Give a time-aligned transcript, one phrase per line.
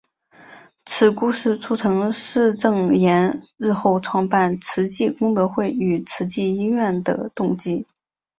[0.83, 7.85] 此故事促成释证严日后创办慈济功德会与慈济医院的动机。